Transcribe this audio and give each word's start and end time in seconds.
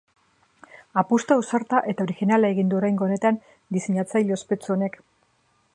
Apustu 1.01 1.35
ausarta 1.35 1.81
eta 1.93 2.07
orijinala 2.07 2.51
egin 2.55 2.73
du 2.73 2.79
oraingo 2.81 3.07
honetan 3.09 3.37
diseinatzaile 3.77 4.37
ospetsu 4.39 4.77
honek. 4.77 4.99